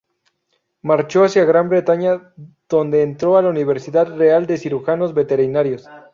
[0.81, 2.33] Marchó hacia Gran Bretaña
[2.67, 5.87] donde entró a la Universidad Real de Cirujanos Veterinarios.